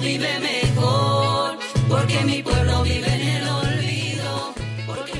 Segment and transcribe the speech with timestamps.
[0.00, 1.56] vive mejor,
[1.88, 4.54] porque mi pueblo vive en el olvido,
[4.86, 5.12] porque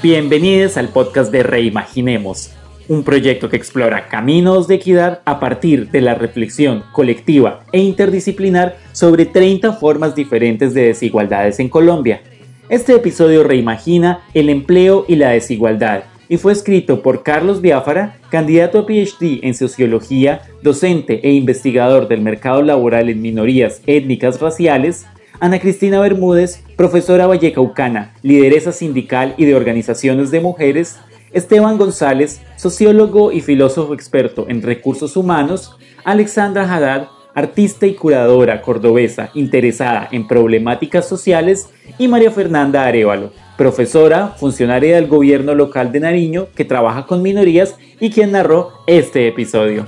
[0.00, 2.52] Bienvenidos al podcast de Reimaginemos,
[2.88, 8.76] un proyecto que explora caminos de equidad a partir de la reflexión colectiva e interdisciplinar
[8.92, 12.22] sobre 30 formas diferentes de desigualdades en Colombia.
[12.68, 18.78] Este episodio reimagina el empleo y la desigualdad y fue escrito por Carlos Biafara, candidato
[18.78, 25.06] a PhD en sociología, docente e investigador del mercado laboral en minorías étnicas raciales,
[25.40, 30.98] Ana Cristina Bermúdez, profesora vallecaucana, lideresa sindical y de organizaciones de mujeres,
[31.32, 39.30] Esteban González, sociólogo y filósofo experto en recursos humanos, Alexandra Haddad, artista y curadora cordobesa
[39.34, 41.68] interesada en problemáticas sociales,
[41.98, 47.76] y María Fernanda Arevalo, profesora, funcionaria del gobierno local de Nariño que trabaja con minorías
[48.00, 49.84] y quien narró este episodio.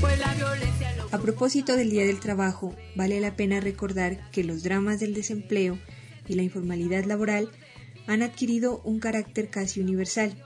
[0.00, 5.14] pues A propósito del Día del Trabajo, vale la pena recordar que los dramas del
[5.14, 5.78] desempleo
[6.28, 7.48] y la informalidad laboral
[8.08, 10.42] han adquirido un carácter casi universal.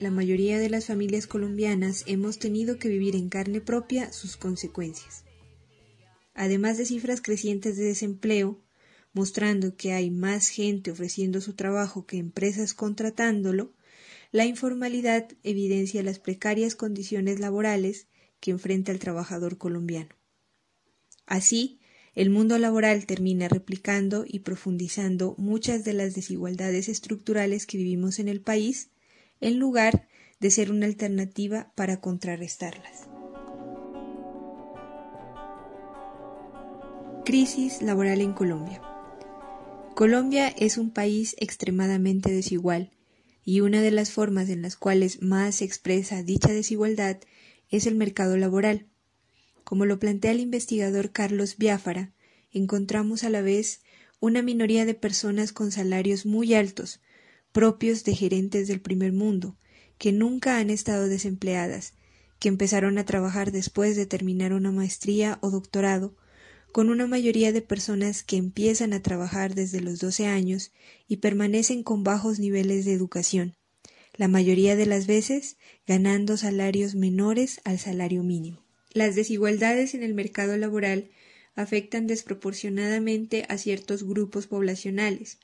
[0.00, 5.24] La mayoría de las familias colombianas hemos tenido que vivir en carne propia sus consecuencias.
[6.34, 8.60] Además de cifras crecientes de desempleo,
[9.12, 13.72] mostrando que hay más gente ofreciendo su trabajo que empresas contratándolo,
[14.32, 18.08] la informalidad evidencia las precarias condiciones laborales
[18.40, 20.16] que enfrenta el trabajador colombiano.
[21.24, 21.78] Así,
[22.14, 28.28] el mundo laboral termina replicando y profundizando muchas de las desigualdades estructurales que vivimos en
[28.28, 28.90] el país,
[29.40, 30.06] en lugar
[30.40, 33.08] de ser una alternativa para contrarrestarlas.
[37.24, 38.82] Crisis laboral en Colombia.
[39.94, 42.90] Colombia es un país extremadamente desigual
[43.44, 47.18] y una de las formas en las cuales más se expresa dicha desigualdad
[47.70, 48.86] es el mercado laboral.
[49.64, 52.12] Como lo plantea el investigador Carlos Biafara,
[52.52, 53.80] encontramos a la vez
[54.20, 57.00] una minoría de personas con salarios muy altos,
[57.52, 59.56] propios de gerentes del primer mundo,
[59.98, 61.94] que nunca han estado desempleadas,
[62.38, 66.14] que empezaron a trabajar después de terminar una maestría o doctorado,
[66.72, 70.72] con una mayoría de personas que empiezan a trabajar desde los 12 años
[71.06, 73.54] y permanecen con bajos niveles de educación,
[74.16, 78.63] la mayoría de las veces ganando salarios menores al salario mínimo.
[78.94, 81.10] Las desigualdades en el mercado laboral
[81.56, 85.38] afectan desproporcionadamente a ciertos grupos poblacionales.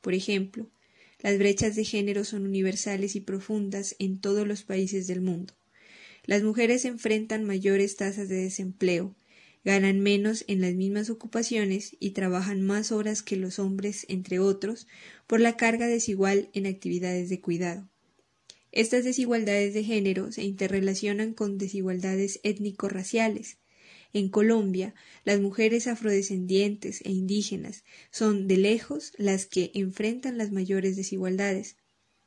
[0.00, 0.70] Por ejemplo,
[1.18, 5.54] las brechas de género son universales y profundas en todos los países del mundo.
[6.24, 9.16] Las mujeres enfrentan mayores tasas de desempleo,
[9.64, 14.86] ganan menos en las mismas ocupaciones y trabajan más horas que los hombres, entre otros,
[15.26, 17.88] por la carga desigual en actividades de cuidado.
[18.76, 23.58] Estas desigualdades de género se interrelacionan con desigualdades étnico-raciales.
[24.12, 30.96] En Colombia, las mujeres afrodescendientes e indígenas son de lejos las que enfrentan las mayores
[30.96, 31.76] desigualdades.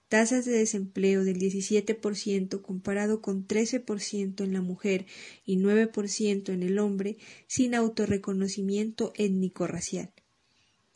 [0.08, 5.06] Tasas de desempleo del 17% comparado con 13% en la mujer
[5.46, 10.14] y 9% en el hombre sin autorreconocimiento étnico-racial.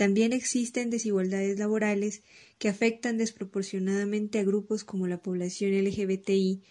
[0.01, 2.23] También existen desigualdades laborales
[2.57, 6.63] que afectan desproporcionadamente a grupos como la población LGBTI,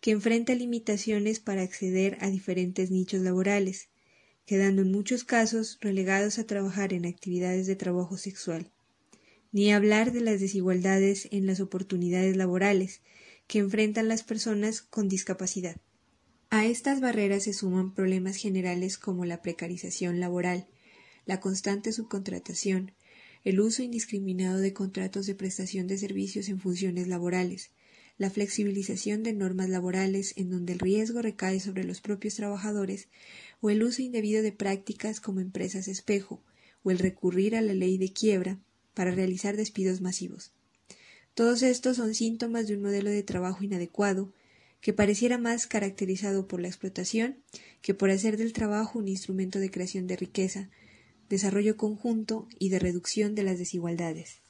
[0.00, 3.90] que enfrenta limitaciones para acceder a diferentes nichos laborales,
[4.46, 8.70] quedando en muchos casos relegados a trabajar en actividades de trabajo sexual.
[9.52, 13.02] Ni hablar de las desigualdades en las oportunidades laborales
[13.46, 15.76] que enfrentan las personas con discapacidad.
[16.48, 20.68] A estas barreras se suman problemas generales como la precarización laboral,
[21.28, 22.92] la constante subcontratación,
[23.44, 27.70] el uso indiscriminado de contratos de prestación de servicios en funciones laborales,
[28.16, 33.08] la flexibilización de normas laborales en donde el riesgo recae sobre los propios trabajadores,
[33.60, 36.42] o el uso indebido de prácticas como empresas espejo,
[36.82, 38.58] o el recurrir a la ley de quiebra
[38.94, 40.52] para realizar despidos masivos.
[41.34, 44.32] Todos estos son síntomas de un modelo de trabajo inadecuado,
[44.80, 47.36] que pareciera más caracterizado por la explotación
[47.82, 50.70] que por hacer del trabajo un instrumento de creación de riqueza,
[51.28, 54.40] desarrollo conjunto y de reducción de las desigualdades.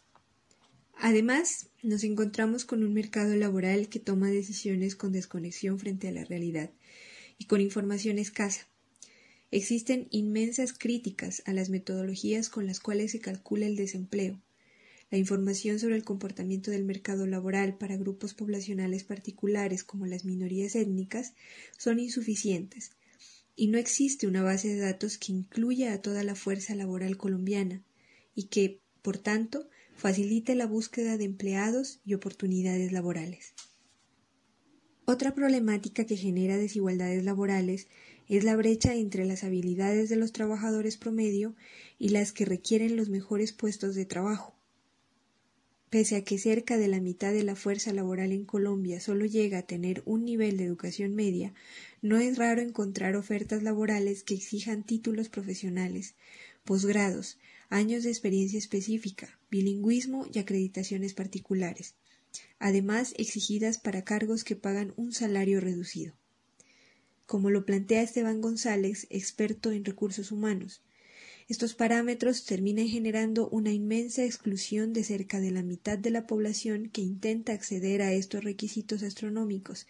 [1.01, 6.25] Además, nos encontramos con un mercado laboral que toma decisiones con desconexión frente a la
[6.25, 6.71] realidad
[7.39, 8.67] y con información escasa.
[9.51, 14.43] Existen inmensas críticas a las metodologías con las cuales se calcula el desempleo.
[15.11, 20.75] La información sobre el comportamiento del mercado laboral para grupos poblacionales particulares como las minorías
[20.75, 21.33] étnicas
[21.79, 22.91] son insuficientes
[23.59, 27.83] y no existe una base de datos que incluya a toda la fuerza laboral colombiana
[28.37, 33.55] y que, por tanto, facilite la búsqueda de empleados y oportunidades laborales.
[35.07, 37.89] Otra problemática que genera desigualdades laborales
[38.29, 41.57] es la brecha entre las habilidades de los trabajadores promedio
[41.99, 44.58] y las que requieren los mejores puestos de trabajo.
[45.91, 49.59] Pese a que cerca de la mitad de la fuerza laboral en Colombia solo llega
[49.59, 51.55] a tener un nivel de educación media,
[52.03, 56.15] no es raro encontrar ofertas laborales que exijan títulos profesionales,
[56.65, 57.39] posgrados,
[57.71, 61.95] años de experiencia específica, bilingüismo y acreditaciones particulares,
[62.59, 66.13] además exigidas para cargos que pagan un salario reducido.
[67.25, 70.83] Como lo plantea Esteban González, experto en recursos humanos,
[71.49, 76.91] estos parámetros terminan generando una inmensa exclusión de cerca de la mitad de la población
[76.91, 79.87] que intenta acceder a estos requisitos astronómicos.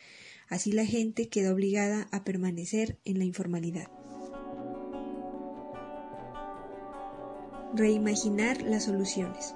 [0.49, 3.89] Así la gente queda obligada a permanecer en la informalidad.
[7.75, 9.55] reimaginar las soluciones.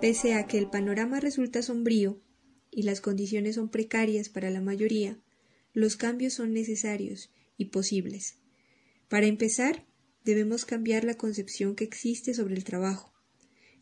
[0.00, 2.20] Pese a que el panorama resulta sombrío
[2.70, 5.18] y las condiciones son precarias para la mayoría,
[5.72, 8.38] los cambios son necesarios y posibles.
[9.08, 9.84] Para empezar,
[10.26, 13.14] debemos cambiar la concepción que existe sobre el trabajo,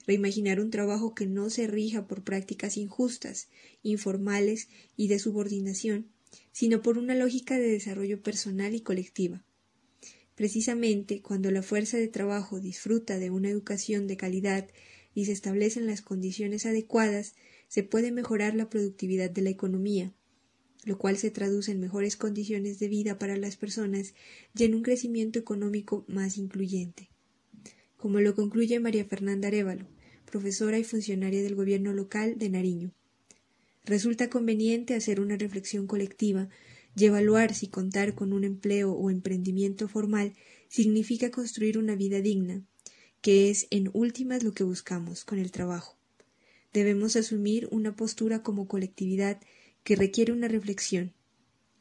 [0.06, 3.48] reimaginar un trabajo que no se rija por prácticas injustas,
[3.82, 6.12] informales y de subordinación,
[6.52, 9.42] sino por una lógica de desarrollo personal y colectiva.
[10.34, 14.68] Precisamente cuando la fuerza de trabajo disfruta de una educación de calidad
[15.14, 17.36] y se establecen las condiciones adecuadas,
[17.68, 20.12] se puede mejorar la productividad de la economía,
[20.84, 24.14] lo cual se traduce en mejores condiciones de vida para las personas
[24.56, 27.10] y en un crecimiento económico más incluyente.
[27.96, 29.86] Como lo concluye María Fernanda Arevalo,
[30.24, 32.92] profesora y funcionaria del gobierno local de Nariño.
[33.84, 36.48] Resulta conveniente hacer una reflexión colectiva
[36.96, 40.34] y evaluar si contar con un empleo o emprendimiento formal
[40.68, 42.62] significa construir una vida digna,
[43.20, 45.96] que es en últimas lo que buscamos con el trabajo.
[46.72, 49.40] Debemos asumir una postura como colectividad
[49.84, 51.12] que requiere una reflexión.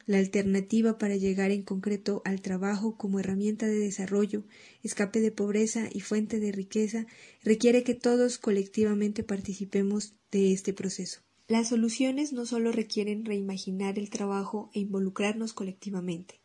[0.06, 4.44] La alternativa para llegar en concreto al trabajo como herramienta de desarrollo,
[4.84, 7.08] escape de pobreza y fuente de riqueza
[7.42, 11.22] requiere que todos colectivamente participemos de este proceso.
[11.48, 16.42] Las soluciones no solo requieren reimaginar el trabajo e involucrarnos colectivamente,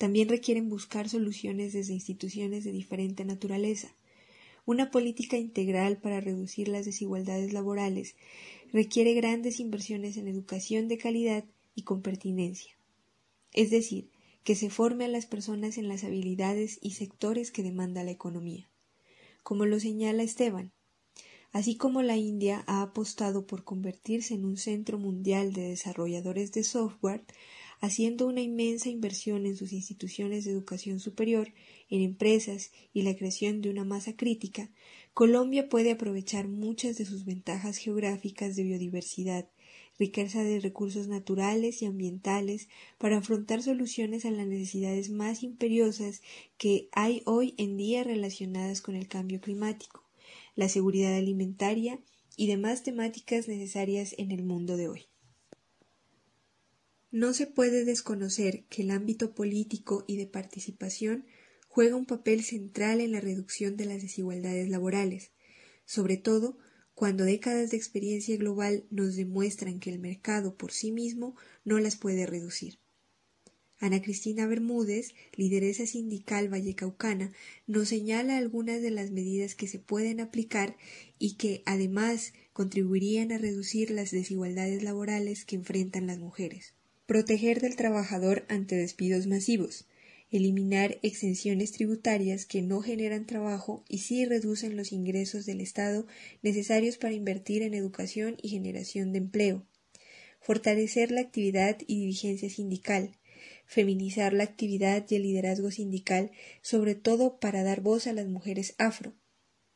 [0.00, 3.94] también requieren buscar soluciones desde instituciones de diferente naturaleza.
[4.64, 8.16] Una política integral para reducir las desigualdades laborales
[8.72, 11.44] requiere grandes inversiones en educación de calidad
[11.74, 12.72] y con pertinencia.
[13.52, 14.10] Es decir,
[14.44, 18.68] que se forme a las personas en las habilidades y sectores que demanda la economía.
[19.42, 20.72] Como lo señala Esteban,
[21.52, 26.62] Así como la India ha apostado por convertirse en un centro mundial de desarrolladores de
[26.62, 27.24] software,
[27.80, 31.52] haciendo una inmensa inversión en sus instituciones de educación superior,
[31.88, 34.70] en empresas y la creación de una masa crítica,
[35.14, 39.48] Colombia puede aprovechar muchas de sus ventajas geográficas de biodiversidad,
[39.98, 46.22] riqueza de recursos naturales y ambientales para afrontar soluciones a las necesidades más imperiosas
[46.56, 50.10] que hay hoy en día relacionadas con el cambio climático
[50.60, 52.00] la seguridad alimentaria
[52.36, 55.06] y demás temáticas necesarias en el mundo de hoy.
[57.10, 61.24] No se puede desconocer que el ámbito político y de participación
[61.70, 65.30] juega un papel central en la reducción de las desigualdades laborales,
[65.84, 66.58] sobre todo
[66.94, 71.94] cuando décadas de experiencia global nos demuestran que el mercado por sí mismo no las
[71.94, 72.80] puede reducir.
[73.78, 77.32] Ana Cristina Bermúdez, lideresa sindical vallecaucana,
[77.68, 80.76] nos señala algunas de las medidas que se pueden aplicar
[81.20, 86.74] y que, además, contribuirían a reducir las desigualdades laborales que enfrentan las mujeres.
[87.06, 89.86] Proteger del trabajador ante despidos masivos.
[90.30, 96.06] Eliminar exenciones tributarias que no generan trabajo y sí reducen los ingresos del Estado
[96.42, 99.66] necesarios para invertir en educación y generación de empleo.
[100.40, 103.16] Fortalecer la actividad y dirigencia sindical
[103.70, 108.74] feminizar la actividad y el liderazgo sindical, sobre todo para dar voz a las mujeres
[108.78, 109.14] afro,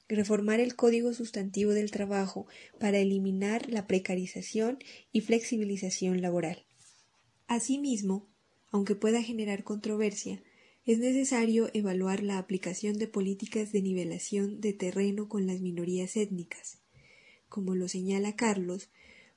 [0.09, 2.49] reformar el Código Sustantivo del Trabajo
[2.81, 4.79] para eliminar la precarización
[5.13, 6.67] y flexibilización laboral.
[7.47, 8.34] Asimismo,
[8.75, 10.43] aunque pueda generar controversia,
[10.85, 16.83] es necesario evaluar la aplicación de políticas de nivelación de terreno con las minorías étnicas,
[17.49, 18.91] como lo señala Carlos,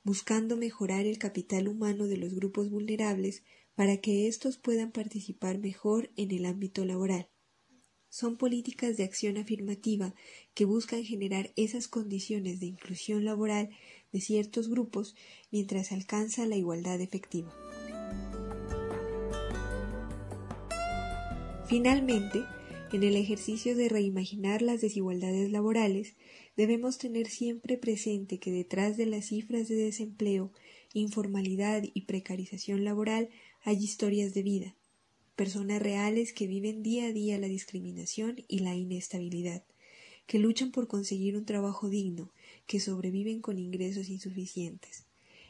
[0.03, 3.44] buscando mejorar el capital humano de los grupos vulnerables
[3.75, 7.29] para que éstos puedan participar mejor en el ámbito laboral.
[8.10, 10.15] Son políticas de acción afirmativa
[10.56, 13.70] que buscan generar esas condiciones de inclusión laboral
[14.12, 15.15] de ciertos grupos
[15.51, 17.53] mientras alcanza la igualdad efectiva.
[21.67, 22.45] Finalmente,
[22.93, 26.15] en el ejercicio de reimaginar las desigualdades laborales,
[26.55, 30.53] debemos tener siempre presente que detrás de las cifras de desempleo,
[30.93, 33.27] informalidad y precarización laboral
[33.63, 34.75] hay historias de vida,
[35.36, 39.65] personas reales que viven día a día la discriminación y la inestabilidad,
[40.25, 42.31] que luchan por conseguir un trabajo digno,
[42.65, 45.07] que sobreviven con ingresos insuficientes.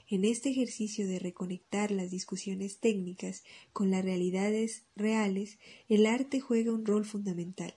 [0.10, 5.58] En este ejercicio de reconectar las discusiones técnicas con las realidades reales,
[5.90, 7.76] el arte juega un rol fundamental.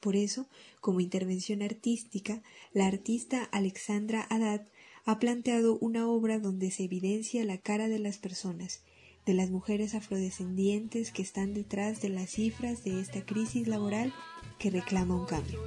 [0.00, 0.48] Por eso,
[0.80, 2.42] como intervención artística,
[2.72, 4.66] la artista Alexandra Haddad
[5.04, 8.82] ha planteado una obra donde se evidencia la cara de las personas,
[9.24, 14.12] de las mujeres afrodescendientes que están detrás de las cifras de esta crisis laboral
[14.58, 15.60] que reclama un cambio.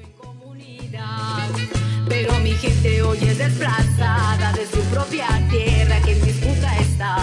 [2.08, 7.18] Pero mi gente hoy es desplazada de su propia tierra que en disputa está.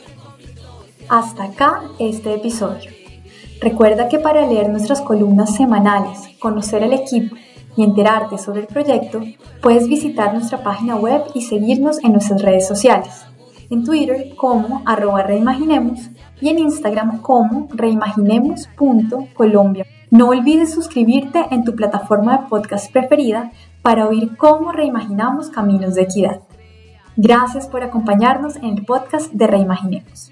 [1.08, 2.90] Hasta acá este episodio.
[3.60, 7.34] Recuerda que para leer nuestras columnas semanales, conocer el equipo
[7.76, 9.20] y enterarte sobre el proyecto,
[9.60, 13.26] puedes visitar nuestra página web y seguirnos en nuestras redes sociales.
[13.70, 16.10] En Twitter como arroba reimaginemos
[16.40, 19.86] y en Instagram como reimaginemos.colombia.
[20.10, 23.50] No olvides suscribirte en tu plataforma de podcast preferida
[23.80, 26.42] para oír cómo reimaginamos caminos de equidad.
[27.16, 30.30] Gracias por acompañarnos en el podcast de Reimaginemos.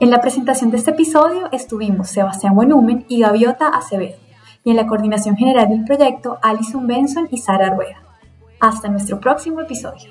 [0.00, 4.27] En la presentación de este episodio estuvimos Sebastián Buenumen y Gaviota Acevedo
[4.64, 8.02] y en la coordinación general del proyecto Alison Benson y Sara Rueda.
[8.60, 10.08] Hasta nuestro próximo episodio.